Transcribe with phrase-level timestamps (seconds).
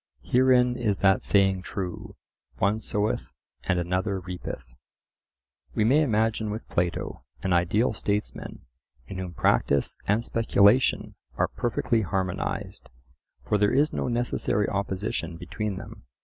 [0.23, 2.15] "Herein is that saying true,
[2.57, 3.31] One soweth
[3.65, 4.73] and another reapeth."
[5.75, 8.65] We may imagine with Plato an ideal statesman
[9.05, 12.89] in whom practice and speculation are perfectly harmonized;
[13.47, 16.01] for there is no necessary opposition between them.